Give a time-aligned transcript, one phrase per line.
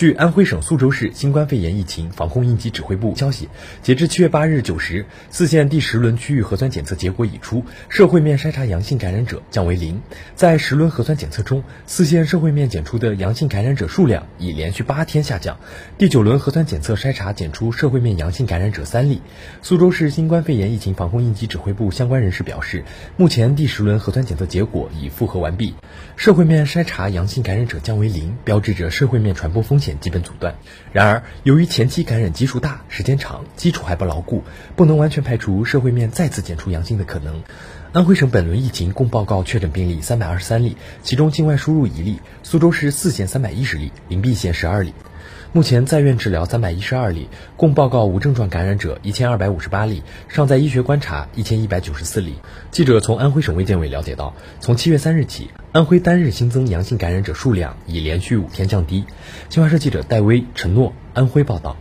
[0.00, 3.50] 据安徽省宿州市新冠肺炎疫情防控应急指挥部消息，
[3.82, 10.00] 截至七月八日九时，四县第十轮区域核酸检测结果已出，社会面筛查阳性感染者降为零。
[10.34, 15.58] 在十轮核酸检测中，四县社会面检出的阳性感染者数量已连续八天下降。
[15.98, 19.20] 第九轮核酸检测筛查检出社会面阳性感染者三例。
[19.60, 22.84] 苏州市新冠肺炎疫情防控应急指挥部相关人士表示，
[23.18, 25.74] 目前第十轮核酸检测结果已复核完毕，
[26.16, 30.54] 社会面筛查阳性感染者降为零，标志着社会面传播风险基本阻断。
[30.92, 34.44] 然而，由于前期感染基数大、时间长，基础还不牢固，
[34.76, 37.42] 不能完全排除社会面再次检出阳性的可能。
[37.92, 42.20] 安徽省本轮疫情共报告确诊病例三百二十三例，其中境外输入一例。
[42.44, 44.94] 苏州市四县三百一十例，灵璧县十二例。
[45.52, 52.36] 目前在院治疗三百一十二例，共报告无症状感染者一千二百五十八例，尚在医学观察一千一百九十四例。
[52.70, 59.04] 记者从安徽省卫健委了解到，从七月三日起，安徽单日新增阳性感染者数量已连续五天降低。
[59.50, 61.76] 新华社记者戴威、陈诺，安徽报道。